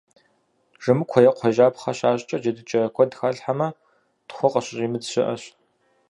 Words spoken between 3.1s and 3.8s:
халъхьэмэ,